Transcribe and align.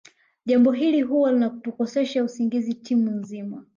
Jambo 0.45 0.71
hili 0.71 1.01
huwa 1.01 1.31
linatukosesha 1.31 2.23
usingizi 2.23 2.73
timu 2.73 3.11
nzima 3.11 3.65